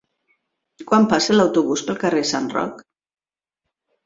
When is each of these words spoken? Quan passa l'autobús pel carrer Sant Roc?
Quan 0.91 1.05
passa 1.11 1.35
l'autobús 1.37 1.83
pel 1.91 2.01
carrer 2.05 2.25
Sant 2.31 2.49
Roc? 2.57 2.81